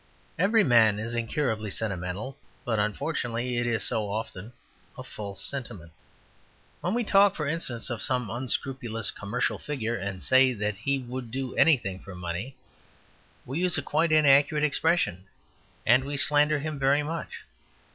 Every 0.39 0.63
man 0.63 0.97
is 0.97 1.13
incurably 1.13 1.69
sentimental; 1.69 2.35
but, 2.65 2.79
unfortunately, 2.79 3.59
it 3.59 3.67
is 3.67 3.83
so 3.83 4.09
often 4.09 4.51
a 4.97 5.03
false 5.03 5.39
sentiment. 5.45 5.91
When 6.79 6.95
we 6.95 7.03
talk, 7.03 7.35
for 7.35 7.45
instance, 7.45 7.91
of 7.91 8.01
some 8.01 8.31
unscrupulous 8.31 9.11
commercial 9.11 9.59
figure, 9.59 9.93
and 9.95 10.23
say 10.23 10.53
that 10.53 10.75
he 10.77 10.97
would 10.97 11.29
do 11.29 11.53
anything 11.55 11.99
for 11.99 12.15
money, 12.15 12.55
we 13.45 13.59
use 13.59 13.77
quite 13.85 14.11
an 14.11 14.25
inaccurate 14.25 14.63
expression, 14.63 15.25
and 15.85 16.03
we 16.03 16.17
slander 16.17 16.57
him 16.57 16.79
very 16.79 17.03
much. 17.03 17.43